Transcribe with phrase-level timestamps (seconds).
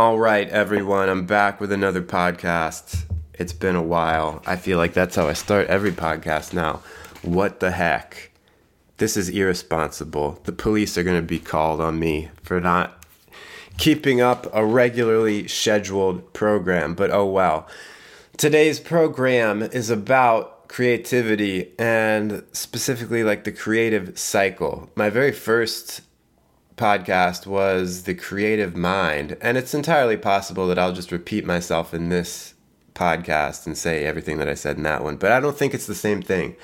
[0.00, 3.04] All right, everyone, I'm back with another podcast.
[3.34, 4.42] It's been a while.
[4.46, 6.80] I feel like that's how I start every podcast now.
[7.20, 8.30] What the heck?
[8.96, 10.40] This is irresponsible.
[10.44, 13.04] The police are going to be called on me for not
[13.76, 17.68] keeping up a regularly scheduled program, but oh well.
[18.38, 24.88] Today's program is about creativity and specifically like the creative cycle.
[24.96, 26.00] My very first
[26.80, 32.08] podcast was The Creative Mind, and it's entirely possible that I'll just repeat myself in
[32.08, 32.54] this
[32.94, 35.86] podcast and say everything that I said in that one, but I don't think it's
[35.86, 36.56] the same thing.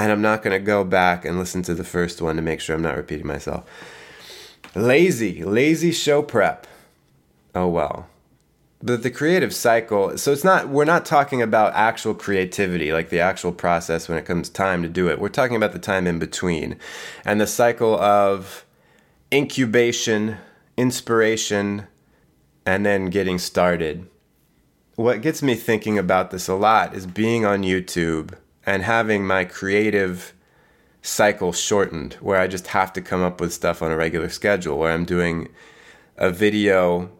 [0.00, 2.58] And I'm not going to go back and listen to the first one to make
[2.58, 3.64] sure I'm not repeating myself.
[4.74, 6.66] Lazy, lazy show prep.
[7.54, 8.08] Oh well.
[8.82, 13.20] But the creative cycle, so it's not, we're not talking about actual creativity, like the
[13.20, 15.20] actual process when it comes time to do it.
[15.20, 16.80] We're talking about the time in between
[17.24, 18.64] and the cycle of
[19.32, 20.36] incubation,
[20.76, 21.86] inspiration,
[22.66, 24.06] and then getting started.
[24.96, 28.34] What gets me thinking about this a lot is being on YouTube
[28.66, 30.34] and having my creative
[31.00, 34.78] cycle shortened, where I just have to come up with stuff on a regular schedule,
[34.78, 35.48] where I'm doing
[36.16, 37.10] a video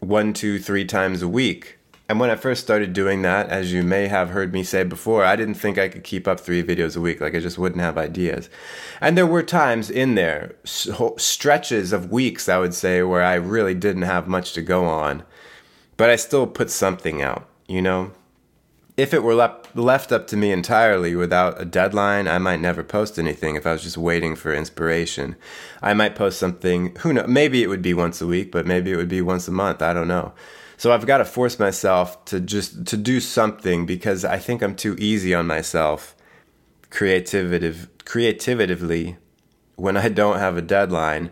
[0.00, 1.73] one, two, three times a week
[2.08, 5.24] and when I first started doing that, as you may have heard me say before,
[5.24, 7.20] I didn't think I could keep up three videos a week.
[7.20, 8.50] Like I just wouldn't have ideas.
[9.00, 13.74] And there were times in there, stretches of weeks, I would say, where I really
[13.74, 15.22] didn't have much to go on.
[15.96, 18.12] But I still put something out, you know?
[18.96, 23.18] If it were left, up to me entirely without a deadline, I might never post
[23.18, 25.36] anything if I was just waiting for inspiration.
[25.82, 28.92] I might post something, who knows, maybe it would be once a week, but maybe
[28.92, 29.82] it would be once a month.
[29.82, 30.32] I don't know.
[30.76, 34.74] So I've got to force myself to just to do something because I think I'm
[34.74, 36.14] too easy on myself
[36.90, 39.16] creativity creatively
[39.76, 41.30] when I don't have a deadline.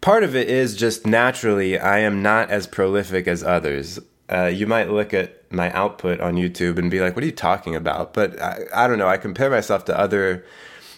[0.00, 3.98] Part of it is just naturally I am not as prolific as others.
[4.30, 7.32] Uh, you might look at my output on YouTube and be like, "What are you
[7.32, 9.08] talking about?" But I, I don't know.
[9.08, 10.44] I compare myself to other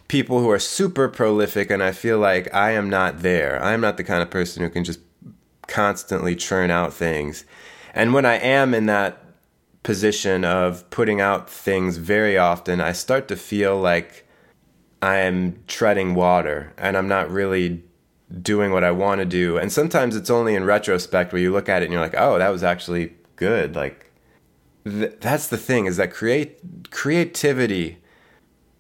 [0.09, 3.63] people who are super prolific, and I feel like I am not there.
[3.63, 5.01] I am not the kind of person who can just
[5.67, 7.45] constantly churn out things.
[7.97, 9.23] And when I am in that
[9.83, 14.29] position of putting out things very often, I start to feel like
[15.01, 17.83] I am treading water and I'm not really
[18.43, 19.57] doing what I want to do.
[19.57, 22.39] And sometimes it's only in retrospect where you look at it and you're like, "Oh,
[22.39, 24.13] that was actually good." Like
[24.85, 27.99] th- that's the thing is that create creativity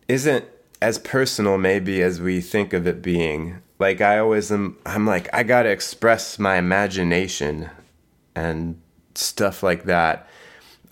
[0.08, 0.44] isn't
[0.82, 3.62] as personal maybe as we think of it being.
[3.78, 7.70] Like I always am I'm like I got to express my imagination
[8.34, 8.80] and
[9.16, 10.28] stuff like that.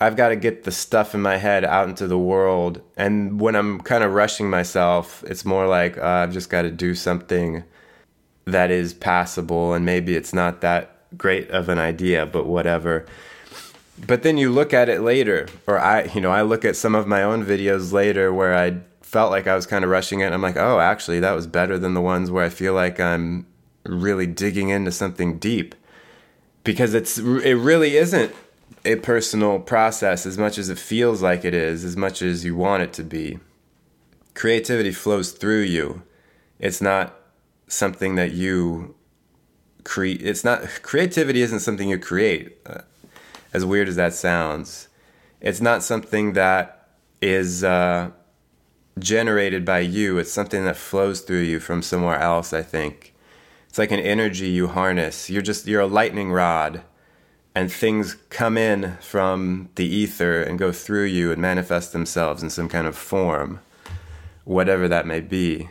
[0.01, 2.81] I've got to get the stuff in my head out into the world.
[2.97, 6.71] And when I'm kind of rushing myself, it's more like uh, I've just got to
[6.71, 7.63] do something
[8.45, 9.73] that is passable.
[9.73, 13.05] And maybe it's not that great of an idea, but whatever.
[14.05, 16.95] But then you look at it later, or I, you know, I look at some
[16.95, 20.33] of my own videos later where I felt like I was kind of rushing it.
[20.33, 23.47] I'm like, oh, actually, that was better than the ones where I feel like I'm
[23.85, 25.73] really digging into something deep
[26.65, 28.35] because it's it really isn't
[28.83, 32.57] a personal process as much as it feels like it is, as much as you
[32.57, 33.39] want it to be.
[34.33, 36.01] Creativity flows through you.
[36.59, 37.15] It's not
[37.67, 38.95] something that you
[39.85, 40.21] create.
[40.21, 42.57] It's not creativity isn't something you create.
[42.65, 42.81] Uh,
[43.53, 44.89] as weird as that sounds,
[45.39, 46.89] it's not something that
[47.21, 48.11] is uh,
[48.99, 50.17] generated by you.
[50.17, 52.51] It's something that flows through you from somewhere else.
[52.51, 53.14] I think
[53.75, 55.29] it's like an energy you harness.
[55.29, 56.81] You're just you're a lightning rod
[57.53, 62.49] and things come in from the ether and go through you and manifest themselves in
[62.49, 63.59] some kind of form,
[64.45, 65.67] whatever that may be.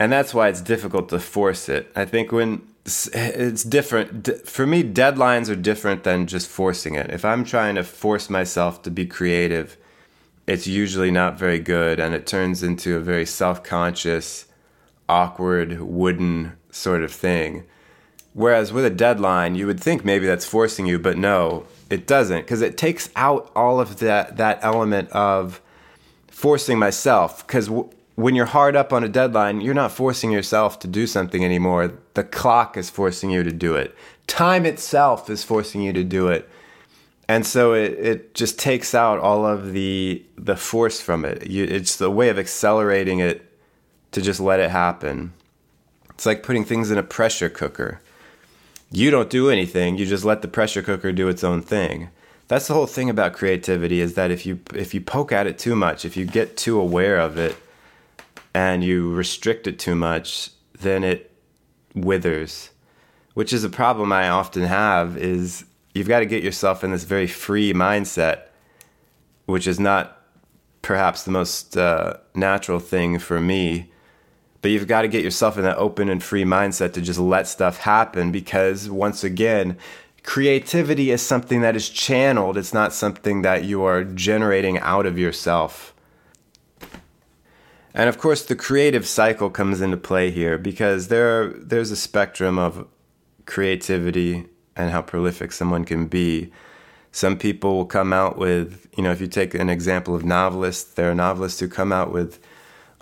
[0.00, 1.92] And that's why it's difficult to force it.
[1.94, 7.10] I think when it's different for me deadlines are different than just forcing it.
[7.10, 9.76] If I'm trying to force myself to be creative,
[10.46, 14.46] it's usually not very good and it turns into a very self-conscious,
[15.10, 17.64] awkward, wooden sort of thing.
[18.34, 22.40] Whereas with a deadline, you would think maybe that's forcing you, but no, it doesn't
[22.40, 25.60] because it takes out all of that that element of
[26.28, 27.46] forcing myself.
[27.46, 31.06] Because w- when you're hard up on a deadline, you're not forcing yourself to do
[31.06, 31.92] something anymore.
[32.14, 33.94] The clock is forcing you to do it.
[34.26, 36.48] Time itself is forcing you to do it.
[37.28, 41.48] And so it, it just takes out all of the the force from it.
[41.48, 43.46] You, it's the way of accelerating it
[44.12, 45.34] to just let it happen.
[46.22, 48.00] It's like putting things in a pressure cooker.
[48.92, 52.10] You don't do anything, you just let the pressure cooker do its own thing.
[52.46, 55.58] That's the whole thing about creativity is that if you if you poke at it
[55.58, 57.56] too much, if you get too aware of it
[58.54, 61.32] and you restrict it too much, then it
[61.92, 62.70] withers.
[63.34, 67.02] which is a problem I often have is you've got to get yourself in this
[67.02, 68.42] very free mindset,
[69.46, 70.22] which is not
[70.82, 73.91] perhaps the most uh, natural thing for me.
[74.62, 77.48] But you've got to get yourself in that open and free mindset to just let
[77.48, 79.76] stuff happen because, once again,
[80.22, 82.56] creativity is something that is channeled.
[82.56, 85.92] It's not something that you are generating out of yourself.
[87.92, 92.58] And of course, the creative cycle comes into play here because there there's a spectrum
[92.58, 92.86] of
[93.44, 96.52] creativity and how prolific someone can be.
[97.10, 100.94] Some people will come out with, you know, if you take an example of novelists,
[100.94, 102.38] there are novelists who come out with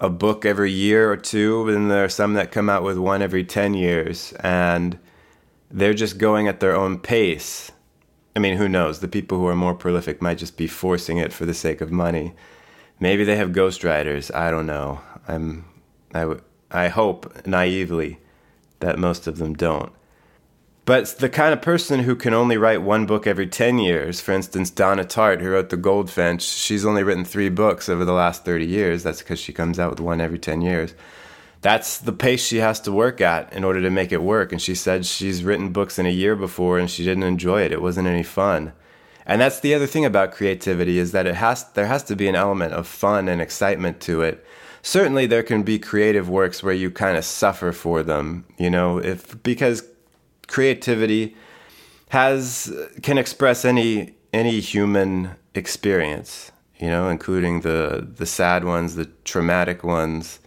[0.01, 3.21] a book every year or two, and there are some that come out with one
[3.21, 4.99] every 10 years, and
[5.71, 7.71] they're just going at their own pace.
[8.35, 9.01] I mean, who knows?
[9.01, 11.93] The people who are more prolific might just be forcing it for the sake of
[11.93, 12.33] money.
[12.99, 14.35] Maybe they have ghostwriters.
[14.35, 15.01] I don't know.
[15.29, 15.67] I'm,
[16.15, 16.37] I,
[16.71, 18.21] I hope naively
[18.81, 19.93] that most of them don't.
[20.91, 24.33] But the kind of person who can only write one book every 10 years, for
[24.33, 28.45] instance, Donna Tartt, who wrote The Goldfinch, she's only written three books over the last
[28.45, 29.05] 30 years.
[29.05, 30.93] That's because she comes out with one every 10 years.
[31.61, 34.51] That's the pace she has to work at in order to make it work.
[34.51, 37.71] And she said she's written books in a year before and she didn't enjoy it.
[37.71, 38.73] It wasn't any fun.
[39.25, 42.27] And that's the other thing about creativity is that it has there has to be
[42.27, 44.45] an element of fun and excitement to it.
[44.83, 48.99] Certainly there can be creative works where you kind of suffer for them, you know,
[48.99, 49.85] if because
[50.51, 51.37] creativity
[52.09, 59.07] has can express any any human experience, you know, including the the sad ones, the
[59.25, 60.41] traumatic ones,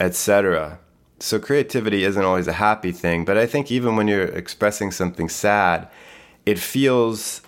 [0.00, 0.78] etc.
[1.20, 5.28] So creativity isn't always a happy thing, but I think even when you're expressing something
[5.28, 5.88] sad,
[6.44, 7.42] it feels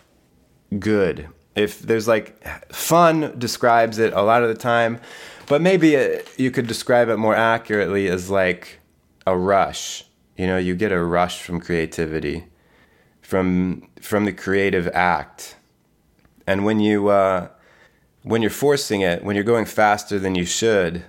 [0.79, 1.29] good.
[1.55, 2.29] If there's like
[2.73, 5.01] fun describes it a lot of the time,
[5.47, 8.79] but maybe it, you could describe it more accurately as like
[9.27, 10.05] a rush
[10.39, 12.45] you know, you get a rush from creativity,
[13.21, 15.57] from from the creative act,
[16.47, 17.49] and when you uh,
[18.23, 21.05] when you're forcing it, when you're going faster than you should,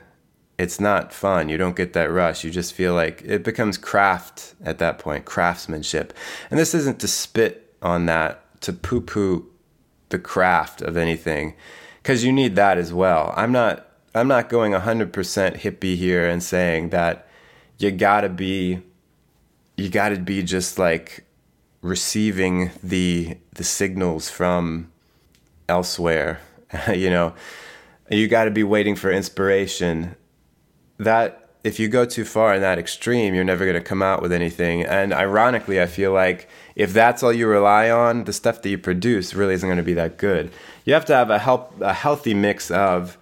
[0.58, 1.48] it's not fun.
[1.48, 2.44] You don't get that rush.
[2.44, 6.12] You just feel like it becomes craft at that point, craftsmanship.
[6.50, 9.48] And this isn't to spit on that, to poo poo
[10.10, 11.54] the craft of anything,
[12.02, 13.32] because you need that as well.
[13.38, 13.86] I'm not.
[14.16, 17.28] I'm not going 100% hippie here and saying that
[17.78, 18.82] you gotta be
[19.80, 21.26] you got to be just like
[21.82, 24.92] receiving the the signals from
[25.68, 26.42] elsewhere
[26.94, 27.34] you know?
[28.10, 30.16] You got to be waiting for inspiration.
[30.98, 34.22] That if you go too far in that extreme you're never going to come out
[34.22, 34.84] with anything.
[34.84, 38.78] And ironically i feel like if that's all you rely on the stuff that you
[38.78, 40.52] produce really isn't going to be that good.
[40.86, 43.18] You have to have a help a healthy mix of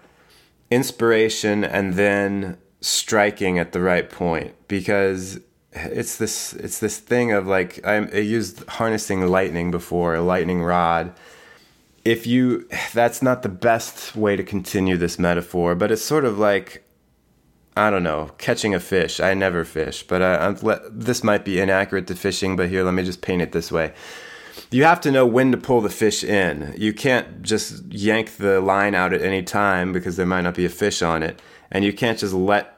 [0.70, 5.40] inspiration and then striking at the right point because
[5.74, 10.64] it's this it's this thing of like I, I used harnessing lightning before a lightning
[10.64, 11.14] rod.
[12.06, 16.40] If you that's not the best way to continue this metaphor but it's sort of
[16.40, 16.84] like
[17.76, 19.20] i don't know catching a fish.
[19.20, 22.94] I never fish but uh, I, this might be inaccurate to fishing but here let
[22.94, 23.94] me just paint it this way.
[24.72, 26.74] You have to know when to pull the fish in.
[26.78, 30.66] You can't just yank the line out at any time because there might not be
[30.66, 31.42] a fish on it
[31.72, 32.77] and you can't just let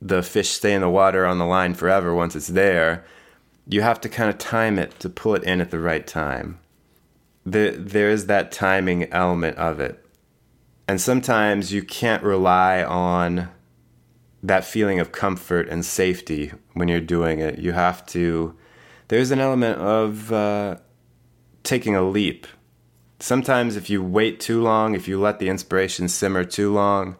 [0.00, 3.04] the fish stay in the water on the line forever once it's there.
[3.68, 6.58] You have to kind of time it to pull it in at the right time.
[7.44, 10.04] The, there is that timing element of it.
[10.88, 13.48] And sometimes you can't rely on
[14.42, 17.58] that feeling of comfort and safety when you're doing it.
[17.58, 18.56] You have to,
[19.08, 20.76] there's an element of uh,
[21.64, 22.46] taking a leap.
[23.18, 27.16] Sometimes, if you wait too long, if you let the inspiration simmer too long,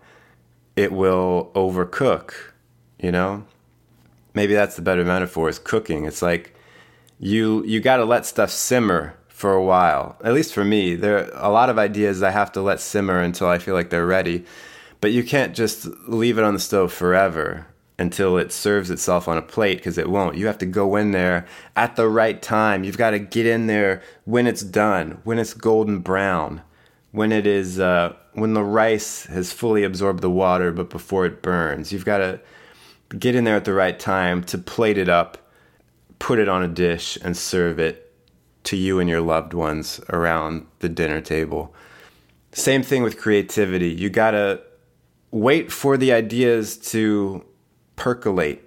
[0.76, 2.34] it will overcook
[2.98, 3.44] you know
[4.34, 6.54] maybe that's the better metaphor is cooking it's like
[7.18, 11.18] you you got to let stuff simmer for a while at least for me there
[11.18, 14.06] are a lot of ideas i have to let simmer until i feel like they're
[14.06, 14.44] ready
[15.00, 17.66] but you can't just leave it on the stove forever
[17.98, 20.36] until it serves itself on a plate because it won't.
[20.36, 22.84] You have to go in there at the right time.
[22.84, 26.62] You've got to get in there when it's done, when it's golden brown,
[27.12, 31.42] when it is uh, when the rice has fully absorbed the water, but before it
[31.42, 31.92] burns.
[31.92, 32.40] You've got to
[33.10, 35.38] get in there at the right time to plate it up,
[36.18, 38.12] put it on a dish, and serve it
[38.64, 41.74] to you and your loved ones around the dinner table.
[42.52, 43.90] Same thing with creativity.
[43.90, 44.62] You gotta
[45.30, 47.44] wait for the ideas to
[47.94, 48.62] percolate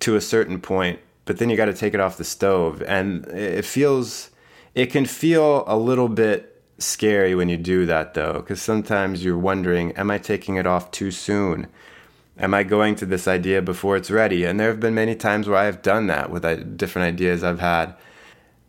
[0.00, 2.82] to a certain point, but then you gotta take it off the stove.
[2.82, 4.30] And it feels,
[4.74, 9.38] it can feel a little bit scary when you do that though, because sometimes you're
[9.38, 11.68] wondering, am I taking it off too soon?
[12.38, 14.44] Am I going to this idea before it's ready?
[14.44, 17.42] And there have been many times where I have done that with uh, different ideas
[17.42, 17.94] I've had.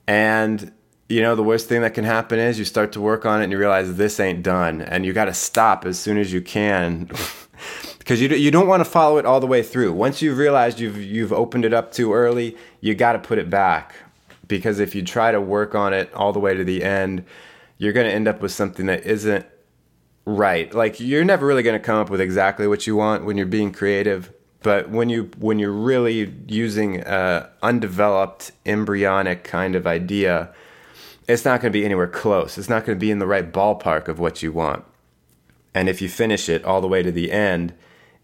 [0.08, 0.72] And
[1.08, 3.46] you know, the worst thing that can happen is you start to work on it
[3.46, 6.42] and you realize this ain't done, and you got to stop as soon as you
[6.42, 7.10] can.
[8.00, 9.94] because you, you don't want to follow it all the way through.
[9.94, 13.50] Once you've realized you've you've opened it up too early, you got to put it
[13.50, 13.96] back
[14.48, 17.24] because if you try to work on it all the way to the end,
[17.78, 19.46] you're going to end up with something that isn't
[20.38, 20.74] right.
[20.74, 23.46] Like you're never really going to come up with exactly what you want when you're
[23.46, 24.32] being creative,
[24.62, 30.54] but when you when you're really using a undeveloped embryonic kind of idea,
[31.28, 32.58] it's not going to be anywhere close.
[32.58, 34.84] It's not going to be in the right ballpark of what you want.
[35.74, 37.74] And if you finish it all the way to the end,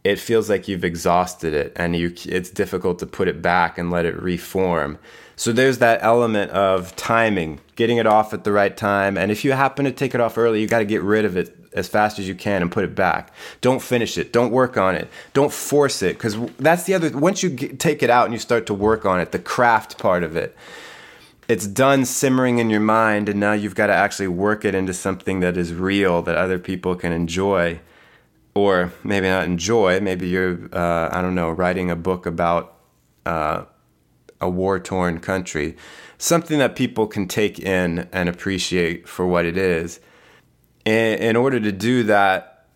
[0.03, 3.89] it feels like you've exhausted it and you it's difficult to put it back and
[3.89, 4.99] let it reform.
[5.35, 9.17] So there's that element of timing, getting it off at the right time.
[9.17, 11.35] And if you happen to take it off early, you got to get rid of
[11.35, 13.33] it as fast as you can and put it back.
[13.59, 14.31] Don't finish it.
[14.31, 15.09] Don't work on it.
[15.33, 17.09] Don't force it because that's the other.
[17.17, 19.97] Once you get, take it out and you start to work on it, the craft
[19.97, 20.55] part of it,
[21.49, 24.93] it's done simmering in your mind, and now you've got to actually work it into
[24.93, 27.79] something that is real that other people can enjoy,
[28.55, 29.99] or maybe not enjoy.
[29.99, 32.77] Maybe you're, uh, I don't know, writing a book about.
[33.25, 33.65] Uh,
[34.41, 35.75] a war torn country,
[36.17, 39.99] something that people can take in and appreciate for what it is.
[40.85, 42.67] In, in order to do that,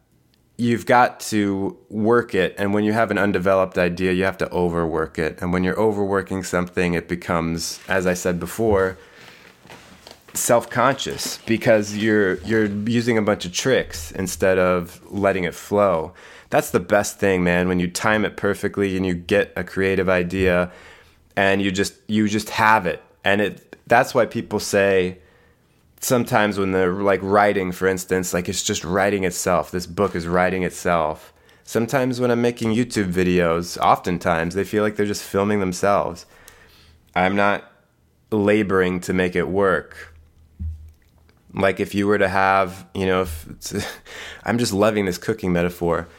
[0.58, 2.54] you've got to work it.
[2.58, 5.42] And when you have an undeveloped idea, you have to overwork it.
[5.42, 8.98] And when you're overworking something, it becomes, as I said before,
[10.34, 16.14] self-conscious because you're you're using a bunch of tricks instead of letting it flow.
[16.50, 20.10] That's the best thing, man, when you time it perfectly and you get a creative
[20.10, 20.72] idea
[21.40, 23.02] and you just you just have it.
[23.24, 25.20] And it that's why people say
[26.02, 29.72] sometimes when they're like writing for instance like it's just writing itself.
[29.72, 31.34] This book is writing itself.
[31.64, 36.26] Sometimes when i'm making youtube videos oftentimes they feel like they're just filming themselves.
[37.16, 37.64] I'm not
[38.32, 40.14] laboring to make it work.
[41.54, 43.32] Like if you were to have you know if
[44.44, 46.10] i'm just loving this cooking metaphor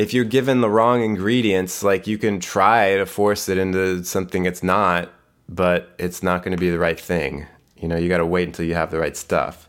[0.00, 4.46] if you're given the wrong ingredients, like you can try to force it into something
[4.46, 5.12] it's not,
[5.46, 7.46] but it's not going to be the right thing.
[7.76, 9.68] You know, you got to wait until you have the right stuff.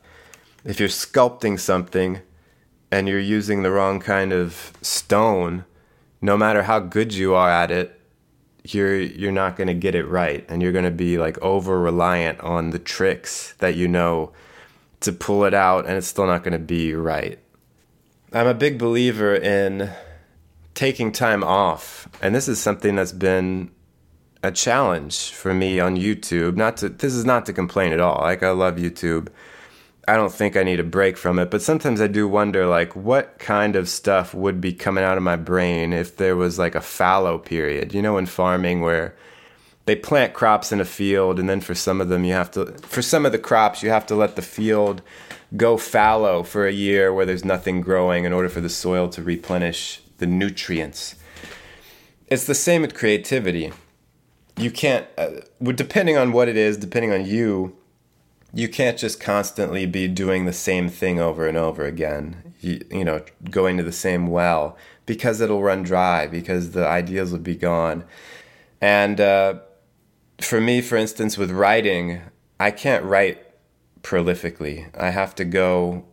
[0.63, 2.21] If you're sculpting something
[2.89, 5.65] and you're using the wrong kind of stone,
[6.21, 8.00] no matter how good you are at it,
[8.63, 11.77] you're you're not going to get it right and you're going to be like over
[11.77, 14.31] reliant on the tricks that you know
[15.01, 17.38] to pull it out and it's still not going to be right.
[18.31, 19.91] I'm a big believer in
[20.73, 23.71] taking time off, and this is something that's been
[24.43, 26.55] a challenge for me on YouTube.
[26.55, 28.21] Not to this is not to complain at all.
[28.21, 29.27] Like I love YouTube.
[30.07, 32.95] I don't think I need a break from it, but sometimes I do wonder like
[32.95, 36.75] what kind of stuff would be coming out of my brain if there was like
[36.75, 37.93] a fallow period.
[37.93, 39.15] You know in farming where
[39.85, 42.65] they plant crops in a field and then for some of them you have to
[42.81, 45.01] for some of the crops you have to let the field
[45.57, 49.21] go fallow for a year where there's nothing growing in order for the soil to
[49.21, 51.15] replenish the nutrients.
[52.27, 53.73] It's the same with creativity.
[54.55, 57.75] You can't, uh, depending on what it is, depending on you,
[58.53, 62.53] you can't just constantly be doing the same thing over and over again.
[62.61, 67.31] You, you know, going to the same well because it'll run dry, because the ideas
[67.31, 68.05] will be gone.
[68.79, 69.55] And uh,
[70.39, 72.21] for me, for instance, with writing,
[72.59, 73.39] I can't write
[74.03, 74.89] prolifically.
[74.95, 76.05] I have to go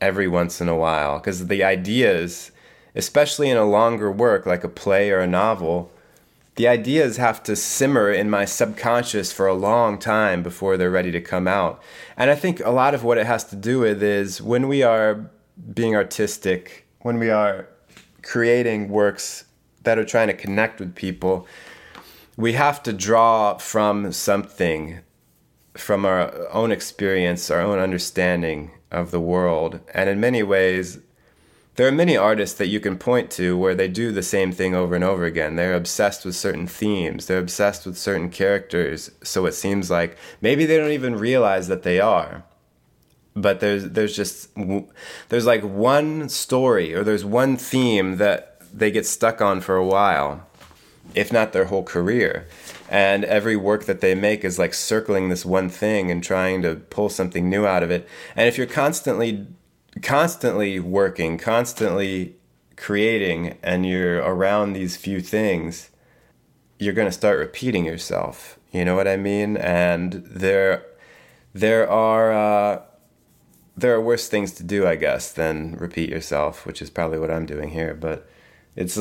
[0.00, 2.52] every once in a while because the ideas
[2.94, 5.90] especially in a longer work like a play or a novel,
[6.56, 11.10] the ideas have to simmer in my subconscious for a long time before they're ready
[11.10, 11.82] to come out.
[12.16, 14.82] And I think a lot of what it has to do with is when we
[14.82, 15.30] are
[15.72, 17.68] being artistic, when we are
[18.22, 19.44] creating works
[19.82, 21.46] that are trying to connect with people,
[22.36, 25.00] we have to draw from something,
[25.74, 29.80] from our own experience, our own understanding of the world.
[29.92, 30.98] And in many ways,
[31.76, 34.74] there are many artists that you can point to where they do the same thing
[34.74, 35.56] over and over again.
[35.56, 40.66] They're obsessed with certain themes, they're obsessed with certain characters, so it seems like maybe
[40.66, 42.44] they don't even realize that they are.
[43.36, 44.50] But there's there's just
[45.28, 49.86] there's like one story or there's one theme that they get stuck on for a
[49.86, 50.46] while,
[51.16, 52.46] if not their whole career.
[52.88, 56.76] And every work that they make is like circling this one thing and trying to
[56.76, 58.06] pull something new out of it.
[58.36, 59.48] And if you're constantly
[60.02, 62.36] constantly working, constantly
[62.76, 65.90] creating, and you're around these few things,
[66.78, 68.58] you're going to start repeating yourself.
[68.72, 69.56] You know what I mean?
[69.56, 70.84] And there,
[71.52, 72.82] there are uh,
[73.76, 77.30] there are worse things to do, I guess, than repeat yourself, which is probably what
[77.30, 77.94] I'm doing here.
[77.94, 78.28] But
[78.76, 78.98] It's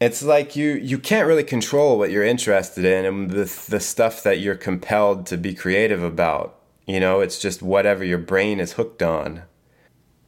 [0.00, 4.22] it's like you you can't really control what you're interested in and the the stuff
[4.22, 6.53] that you're compelled to be creative about.
[6.86, 9.42] You know, it's just whatever your brain is hooked on.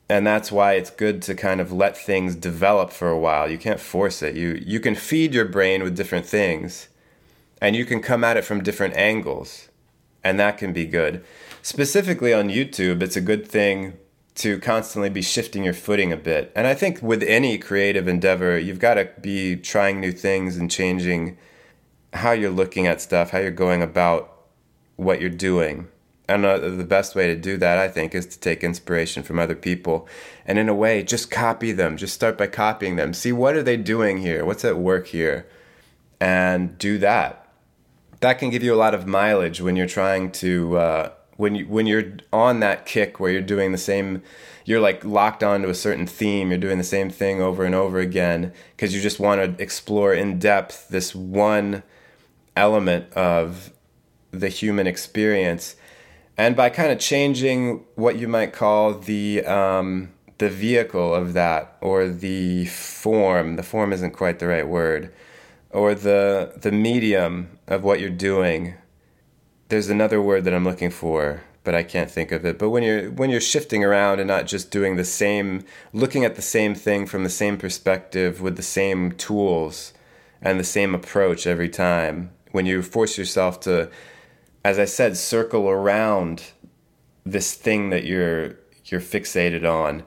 [0.08, 3.50] And that's why it's good to kind of let things develop for a while.
[3.50, 4.36] You can't force it.
[4.36, 6.88] You you can feed your brain with different things
[7.60, 9.68] and you can come at it from different angles.
[10.22, 11.24] And that can be good.
[11.62, 13.94] Specifically on YouTube, it's a good thing
[14.36, 16.52] to constantly be shifting your footing a bit.
[16.54, 20.70] And I think with any creative endeavor, you've got to be trying new things and
[20.70, 21.38] changing
[22.12, 24.46] how you're looking at stuff, how you're going about
[24.96, 25.88] what you're doing.
[26.28, 29.38] And uh, the best way to do that, I think, is to take inspiration from
[29.38, 30.08] other people.
[30.44, 31.96] And in a way, just copy them.
[31.96, 33.12] Just start by copying them.
[33.12, 34.44] See what are they doing here?
[34.44, 35.46] What's at work here?
[36.20, 37.48] And do that.
[38.20, 41.66] That can give you a lot of mileage when you're trying to uh, when you
[41.66, 44.22] when you're on that kick where you're doing the same
[44.64, 47.98] you're like locked onto a certain theme you're doing the same thing over and over
[47.98, 51.82] again because you just want to explore in depth this one
[52.56, 53.70] element of
[54.30, 55.76] the human experience
[56.36, 61.76] and by kind of changing what you might call the um, the vehicle of that
[61.80, 65.12] or the form the form isn't quite the right word
[65.70, 68.74] or the the medium of what you're doing
[69.68, 72.58] there's another word that I'm looking for, but I can't think of it.
[72.58, 76.36] But when you're when you're shifting around and not just doing the same, looking at
[76.36, 79.92] the same thing from the same perspective with the same tools
[80.40, 83.90] and the same approach every time, when you force yourself to,
[84.66, 86.44] as I said, circle around
[87.24, 88.56] this thing that you're
[88.86, 90.04] you're fixated on,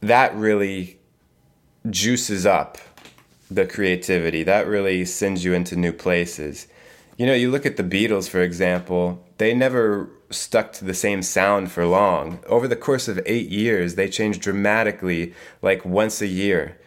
[0.00, 0.98] that really
[1.88, 2.78] juices up
[3.50, 4.42] the creativity.
[4.42, 6.66] That really sends you into new places
[7.16, 11.22] you know, you look at the Beatles, for example, they never stuck to the same
[11.22, 12.40] sound for long.
[12.46, 16.78] Over the course of eight years, they changed dramatically, like once a year,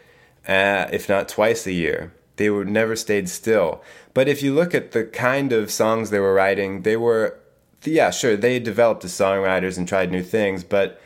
[0.47, 2.13] uh, if not twice a year.
[2.39, 3.83] They were never stayed still.
[4.15, 7.39] But if you look at the kind of songs they were writing, they were,
[7.83, 10.99] yeah, sure, they developed as songwriters and tried new things, but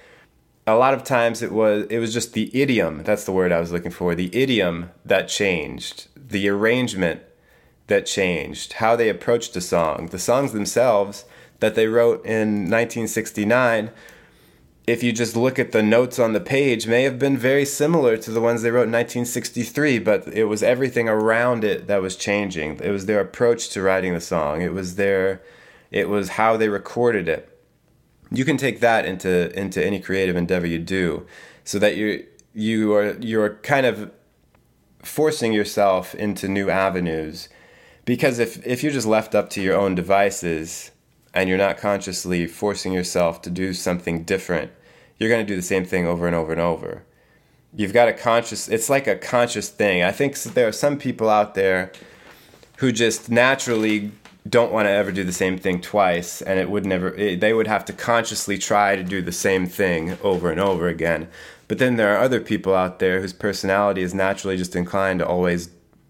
[0.66, 3.60] a lot of times it was it was just the idiom that's the word i
[3.60, 7.22] was looking for the idiom that changed the arrangement
[7.88, 10.08] that changed, how they approached a song.
[10.08, 11.26] The songs themselves
[11.60, 13.92] that they wrote in 1969,
[14.86, 18.18] if you just look at the notes on the page, may have been very similar
[18.18, 22.18] to the ones they wrote in 1963, but it was everything around it that was
[22.18, 22.80] changing.
[22.84, 24.62] It was their approach to writing the song.
[24.62, 25.42] It was their
[25.90, 27.50] it was how they recorded it.
[28.32, 31.28] You can take that into into any creative endeavor you do
[31.64, 34.12] so that you you are you're kind of
[35.02, 37.48] forcing yourself into new avenues
[38.06, 40.92] because if if you're just left up to your own devices
[41.34, 44.72] and you're not consciously forcing yourself to do something different,
[45.18, 47.04] you're going to do the same thing over and over and over.
[47.76, 50.04] You've got a conscious it's like a conscious thing.
[50.04, 51.92] I think there are some people out there
[52.78, 54.12] who just naturally
[54.48, 57.54] don't want to ever do the same thing twice and it would never it, they
[57.54, 61.30] would have to consciously try to do the same thing over and over again
[61.70, 65.26] but then there are other people out there whose personality is naturally just inclined to
[65.26, 65.70] always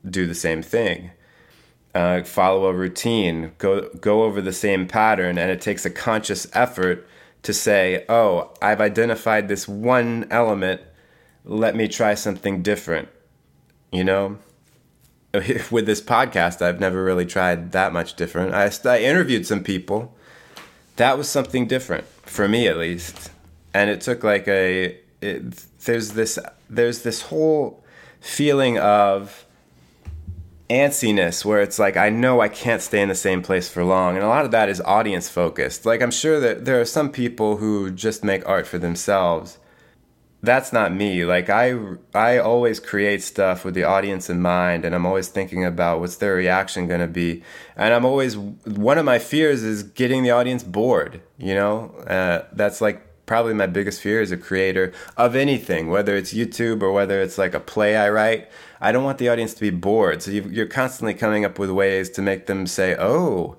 [0.09, 1.11] do the same thing
[1.95, 6.47] uh, follow a routine, go go over the same pattern, and it takes a conscious
[6.53, 7.07] effort
[7.43, 10.81] to say, "Oh, I've identified this one element.
[11.45, 13.09] Let me try something different."
[13.91, 14.39] You know,
[15.71, 18.53] with this podcast, I've never really tried that much different.
[18.53, 20.15] I, I interviewed some people.
[20.95, 23.31] That was something different for me, at least,
[23.73, 24.99] and it took like a.
[25.21, 25.51] It,
[25.85, 26.39] there's this.
[26.69, 27.83] There's this whole
[28.19, 29.45] feeling of
[30.73, 34.15] antsiness where it's like I know I can't stay in the same place for long
[34.15, 35.85] and a lot of that is audience focused.
[35.85, 39.59] Like I'm sure that there are some people who just make art for themselves.
[40.41, 41.25] That's not me.
[41.25, 41.77] Like I
[42.13, 46.17] I always create stuff with the audience in mind and I'm always thinking about what's
[46.17, 47.43] their reaction going to be.
[47.75, 51.93] And I'm always one of my fears is getting the audience bored, you know?
[52.07, 56.81] Uh, that's like probably my biggest fear as a creator of anything, whether it's YouTube
[56.81, 58.49] or whether it's like a play I write.
[58.81, 60.21] I don't want the audience to be bored.
[60.21, 63.57] So you are constantly coming up with ways to make them say, oh,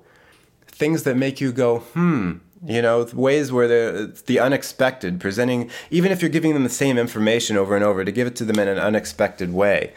[0.67, 2.33] things that make you go, hmm,
[2.65, 6.97] you know, ways where the, the unexpected, presenting, even if you're giving them the same
[6.97, 9.93] information over and over, to give it to them in an unexpected way.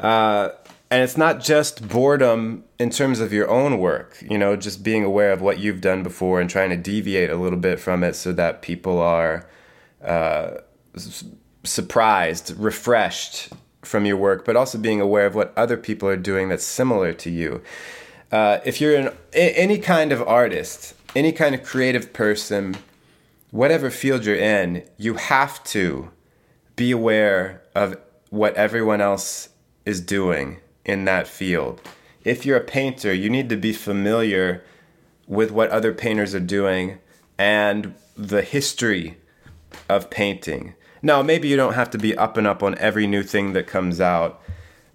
[0.00, 0.50] Uh,
[0.94, 5.02] and it's not just boredom in terms of your own work, you know, just being
[5.02, 8.14] aware of what you've done before and trying to deviate a little bit from it
[8.14, 9.44] so that people are
[10.04, 10.52] uh,
[11.64, 13.52] surprised, refreshed,
[13.82, 17.12] from your work, but also being aware of what other people are doing that's similar
[17.12, 17.60] to you.
[18.30, 22.76] Uh, if you're an, any kind of artist, any kind of creative person,
[23.50, 26.12] whatever field you're in, you have to
[26.76, 27.98] be aware of
[28.30, 29.48] what everyone else
[29.84, 31.80] is doing in that field.
[32.24, 34.64] If you're a painter, you need to be familiar
[35.26, 36.98] with what other painters are doing
[37.38, 39.16] and the history
[39.88, 40.74] of painting.
[41.02, 43.66] Now, maybe you don't have to be up and up on every new thing that
[43.66, 44.40] comes out.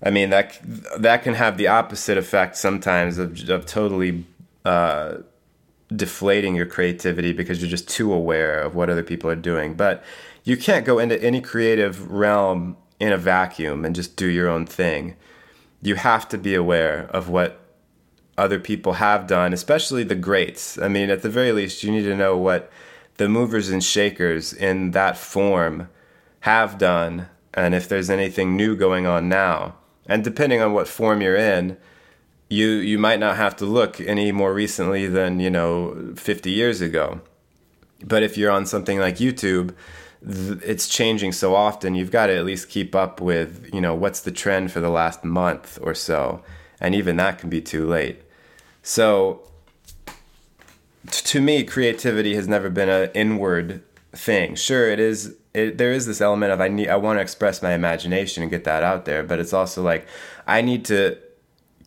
[0.01, 0.59] I mean, that
[0.97, 4.25] that can have the opposite effect sometimes of, of totally
[4.65, 5.17] uh,
[5.93, 9.73] deflating your creativity because you're just too aware of what other people are doing.
[9.73, 10.03] But
[10.43, 14.65] you can't go into any creative realm in a vacuum and just do your own
[14.65, 15.15] thing.
[15.81, 17.59] You have to be aware of what
[18.37, 20.77] other people have done, especially the greats.
[20.77, 22.71] I mean, at the very least, you need to know what
[23.17, 25.89] the movers and shakers in that form
[26.41, 29.75] have done and if there's anything new going on now.
[30.05, 31.77] And depending on what form you're in,
[32.49, 36.81] you you might not have to look any more recently than, you know, 50 years
[36.81, 37.21] ago.
[38.03, 39.75] But if you're on something like YouTube,
[40.21, 44.21] it's changing so often you've got to at least keep up with you know what's
[44.21, 46.43] the trend for the last month or so
[46.81, 48.21] and even that can be too late.
[48.83, 49.41] So
[51.05, 54.55] to me creativity has never been an inward thing.
[54.55, 57.63] Sure it is it, there is this element of i need i want to express
[57.63, 60.05] my imagination and get that out there but it's also like
[60.45, 61.17] i need to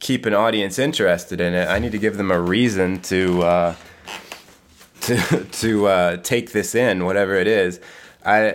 [0.02, 1.68] keep an audience interested in it.
[1.68, 3.74] I need to give them a reason to uh,
[5.02, 7.80] to to uh, take this in whatever it is
[8.24, 8.52] I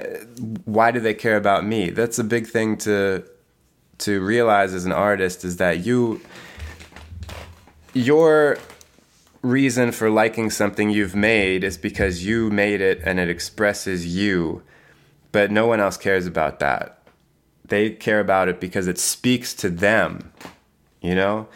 [0.65, 1.89] why do they care about me?
[1.89, 3.23] That's a big thing to
[3.99, 6.21] to realize as an artist is that you
[7.93, 8.57] your
[9.41, 14.61] reason for liking something you've made is because you made it and it expresses you,
[15.31, 16.99] but no one else cares about that.
[17.65, 20.31] They care about it because it speaks to them,
[21.01, 21.47] you know?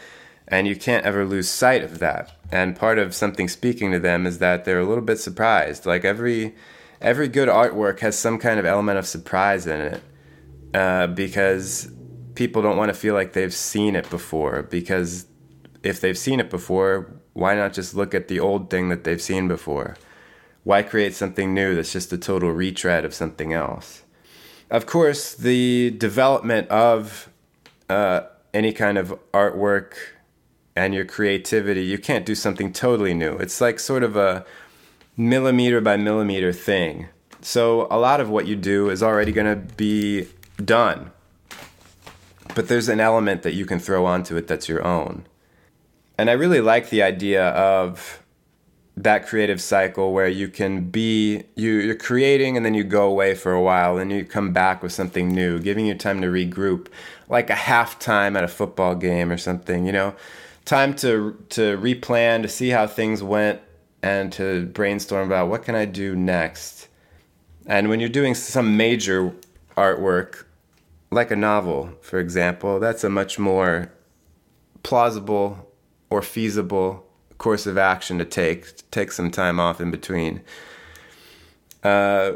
[0.48, 2.32] And you can't ever lose sight of that.
[2.50, 5.86] And part of something speaking to them is that they're a little bit surprised.
[5.86, 6.54] Like every
[7.02, 10.02] every good artwork has some kind of element of surprise in it
[10.72, 11.92] uh, because
[12.34, 14.62] people don't want to feel like they've seen it before.
[14.62, 15.26] Because
[15.82, 19.20] if they've seen it before, why not just look at the old thing that they've
[19.20, 19.96] seen before?
[20.64, 24.02] Why create something new that's just a total retread of something else?
[24.70, 27.28] Of course, the development of
[27.90, 28.22] uh,
[28.54, 29.94] any kind of artwork
[30.74, 33.36] and your creativity, you can't do something totally new.
[33.36, 34.46] It's like sort of a
[35.16, 37.08] millimeter by millimeter thing.
[37.40, 40.28] So a lot of what you do is already going to be
[40.64, 41.10] done.
[42.54, 45.26] But there's an element that you can throw onto it that's your own.
[46.18, 48.22] And I really like the idea of
[48.96, 53.34] that creative cycle where you can be you, you're creating and then you go away
[53.34, 56.88] for a while and you come back with something new giving you time to regroup
[57.30, 60.14] like a halftime at a football game or something you know
[60.66, 63.62] time to to replan to see how things went
[64.02, 66.88] and to brainstorm about what can I do next.
[67.66, 69.32] And when you're doing some major
[69.76, 70.44] artwork,
[71.10, 73.92] like a novel, for example, that's a much more
[74.82, 75.70] plausible
[76.10, 77.06] or feasible
[77.38, 78.76] course of action to take.
[78.76, 80.42] To take some time off in between.
[81.82, 82.32] Uh,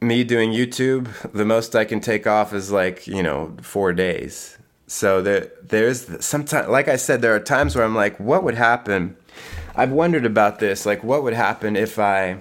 [0.00, 4.58] me doing YouTube, the most I can take off is like you know four days.
[4.88, 8.54] So there, there's sometimes, like I said, there are times where I'm like, what would
[8.54, 9.16] happen
[9.76, 10.86] I've wondered about this.
[10.86, 12.38] Like, what would happen if I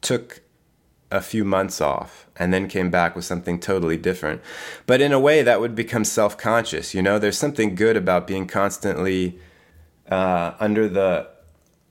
[0.00, 0.40] took
[1.10, 4.42] a few months off and then came back with something totally different?
[4.84, 6.94] But in a way, that would become self conscious.
[6.94, 9.38] You know, there's something good about being constantly
[10.10, 11.28] uh, under the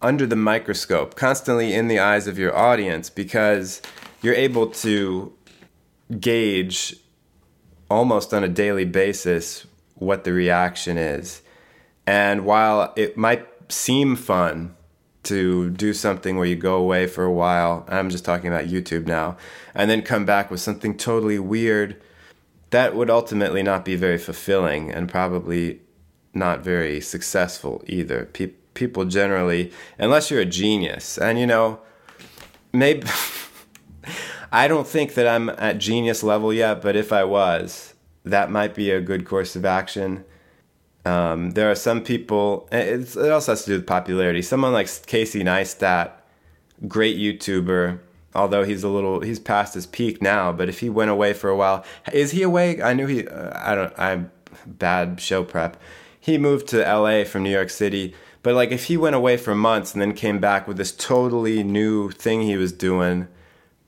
[0.02, 3.82] under the microscope, constantly in the eyes of your audience, because
[4.22, 5.32] you're able to
[6.20, 6.98] gauge
[7.90, 11.42] almost on a daily basis what the reaction is.
[12.08, 14.76] And while it might seem fun
[15.24, 17.86] to do something where you go away for a while.
[17.88, 19.38] I'm just talking about YouTube now,
[19.76, 22.02] and then come back with something totally weird.
[22.72, 25.82] That would ultimately not be very fulfilling and probably
[26.34, 28.26] not very successful either.
[28.34, 31.80] Pe- people generally, unless you're a genius, and you know,
[32.74, 33.08] maybe
[34.52, 38.74] I don't think that I'm at genius level yet, but if I was, that might
[38.74, 40.26] be a good course of action
[41.06, 42.68] um, there are some people.
[42.72, 44.42] it also has to do with popularity.
[44.42, 46.12] Someone like Casey Neistat,
[46.88, 48.00] great YouTuber.
[48.34, 50.52] Although he's a little, he's past his peak now.
[50.52, 51.84] But if he went away for a while,
[52.14, 52.82] is he away?
[52.82, 53.28] I knew he.
[53.28, 53.94] Uh, I don't.
[53.98, 54.32] I'm
[54.66, 55.78] bad show prep.
[56.20, 57.26] He moved to L.A.
[57.26, 58.14] from New York City.
[58.44, 61.64] But like, if he went away for months and then came back with this totally
[61.64, 63.28] new thing he was doing,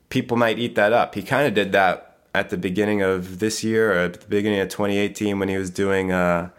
[0.10, 1.16] people might eat that up.
[1.16, 4.60] He kind of did that at the beginning of this year or at the beginning
[4.60, 6.12] of 2018 when he was doing.
[6.12, 6.50] Uh,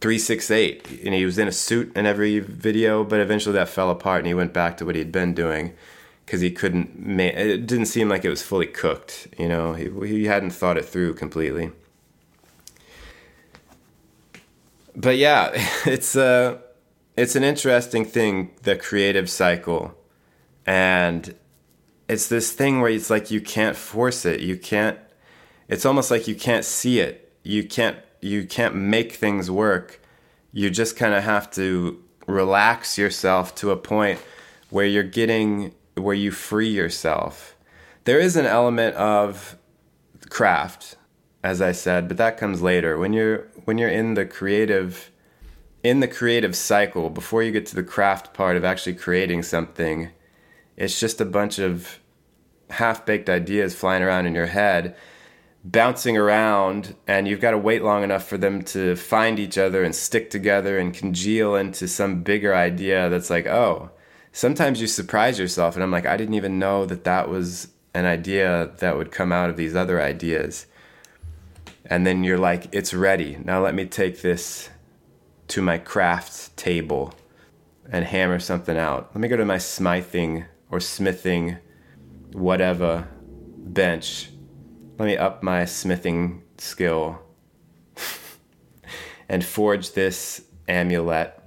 [0.00, 4.18] 368 and he was in a suit in every video but eventually that fell apart
[4.18, 5.74] and he went back to what he'd been doing
[6.28, 6.94] because he couldn't.
[6.94, 9.28] Ma- it didn't seem like it was fully cooked.
[9.38, 11.72] You know, he he hadn't thought it through completely.
[14.94, 15.50] But yeah,
[15.86, 16.60] it's a
[17.16, 19.94] it's an interesting thing, the creative cycle,
[20.66, 21.34] and
[22.10, 24.40] it's this thing where it's like you can't force it.
[24.40, 24.98] You can't.
[25.66, 27.32] It's almost like you can't see it.
[27.42, 27.96] You can't.
[28.20, 30.00] You can't make things work.
[30.52, 34.20] You just kind of have to relax yourself to a point
[34.70, 37.56] where you're getting where you free yourself.
[38.04, 39.56] There is an element of
[40.30, 40.96] craft,
[41.42, 42.98] as I said, but that comes later.
[42.98, 45.10] When you're when you're in the creative
[45.82, 50.10] in the creative cycle, before you get to the craft part of actually creating something,
[50.76, 51.98] it's just a bunch of
[52.70, 54.94] half-baked ideas flying around in your head
[55.70, 59.82] bouncing around and you've got to wait long enough for them to find each other
[59.84, 63.90] and stick together and congeal into some bigger idea that's like oh
[64.32, 68.06] sometimes you surprise yourself and i'm like i didn't even know that that was an
[68.06, 70.66] idea that would come out of these other ideas.
[71.84, 73.38] And then you're like it's ready.
[73.44, 74.68] Now let me take this
[75.48, 77.14] to my craft table
[77.90, 79.10] and hammer something out.
[79.14, 81.56] Let me go to my smithing or smithing
[82.32, 83.08] whatever
[83.56, 84.30] bench
[84.98, 87.20] let me up my smithing skill
[89.28, 91.38] and forge this amulet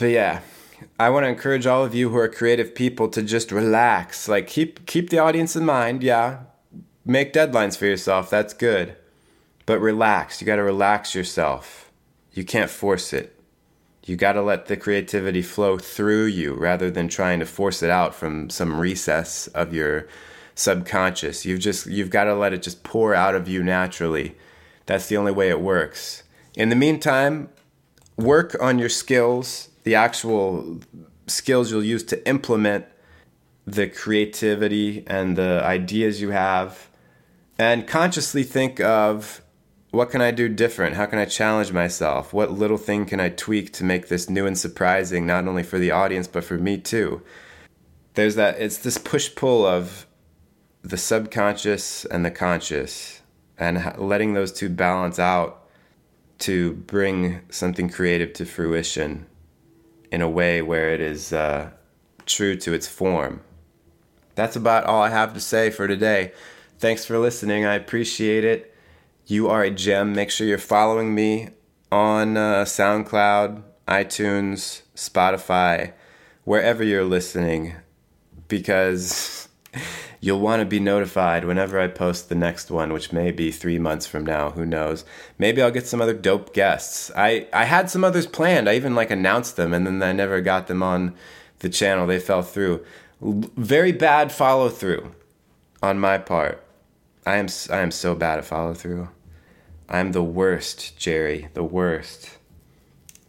[0.00, 0.40] but yeah,
[0.98, 4.28] I want to encourage all of you who are creative people to just relax.
[4.28, 6.40] Like keep keep the audience in mind, yeah.
[7.04, 8.30] Make deadlines for yourself.
[8.30, 8.96] That's good.
[9.66, 10.40] But relax.
[10.40, 11.90] You got to relax yourself.
[12.32, 13.39] You can't force it.
[14.04, 17.90] You got to let the creativity flow through you rather than trying to force it
[17.90, 20.08] out from some recess of your
[20.54, 21.44] subconscious.
[21.44, 24.36] You've just you've got to let it just pour out of you naturally.
[24.86, 26.22] That's the only way it works.
[26.54, 27.50] In the meantime,
[28.16, 30.80] work on your skills the actual
[31.26, 32.86] skills you'll use to implement
[33.66, 36.88] the creativity and the ideas you have
[37.58, 39.42] and consciously think of
[39.90, 40.96] what can I do different?
[40.96, 42.32] How can I challenge myself?
[42.32, 45.78] What little thing can I tweak to make this new and surprising, not only for
[45.78, 47.22] the audience, but for me too?
[48.14, 50.06] There's that, it's this push pull of
[50.82, 53.20] the subconscious and the conscious,
[53.58, 55.68] and letting those two balance out
[56.38, 59.26] to bring something creative to fruition
[60.10, 61.70] in a way where it is uh,
[62.26, 63.42] true to its form.
[64.36, 66.32] That's about all I have to say for today.
[66.78, 67.66] Thanks for listening.
[67.66, 68.69] I appreciate it.
[69.30, 70.12] You are a gem.
[70.12, 71.50] Make sure you're following me
[71.92, 75.92] on uh, SoundCloud, iTunes, Spotify,
[76.42, 77.76] wherever you're listening,
[78.48, 79.48] because
[80.22, 83.78] You'll want to be notified whenever I post the next one, which may be three
[83.78, 84.50] months from now.
[84.50, 85.06] Who knows?
[85.38, 87.10] Maybe I'll get some other dope guests.
[87.16, 88.68] I, I had some others planned.
[88.68, 91.14] I even like announced them and then I never got them on
[91.60, 92.06] the channel.
[92.06, 92.84] They fell through.
[93.22, 95.14] Very bad follow through
[95.82, 96.62] on my part.
[97.24, 99.08] I am I am so bad at follow through.
[99.90, 102.38] I'm the worst, Jerry, the worst.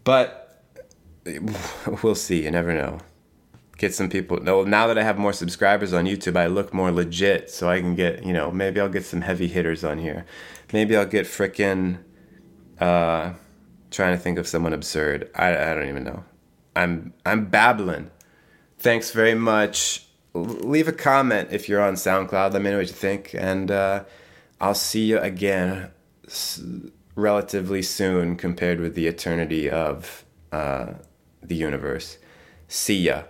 [0.04, 0.64] But
[2.04, 2.44] we'll see.
[2.44, 3.00] You never know
[3.82, 4.38] get some people.
[4.38, 7.82] No, now that I have more subscribers on YouTube, I look more legit, so I
[7.82, 10.26] can get you know maybe I'll get some heavy hitters on here.
[10.72, 11.98] Maybe I'll get frickin'
[12.80, 13.34] uh,
[13.90, 15.30] trying to think of someone absurd.
[15.36, 16.24] I I don't even know.
[16.76, 18.12] I'm I'm babbling.
[18.78, 20.06] Thanks very much.
[20.34, 22.54] Leave a comment if you're on SoundCloud.
[22.54, 24.04] Let me know what you think, and uh,
[24.62, 25.90] I'll see you again
[27.16, 30.94] relatively soon compared with the eternity of uh,
[31.42, 32.18] the universe.
[32.68, 33.24] See ya.